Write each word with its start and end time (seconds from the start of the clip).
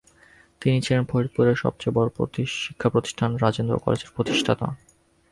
তিনি 0.61 0.77
ছিলেন 0.81 1.03
ফরিদপুরের 1.05 1.55
সবচেয়ে 1.55 1.95
বড় 1.95 2.09
শিক্ষা 2.59 2.89
প্রতিষ্ঠান 2.89 3.29
রাজেন্দ্র 3.35 3.81
কলেজের 3.83 4.13
প্রতিষ্ঠাতা। 4.15 4.67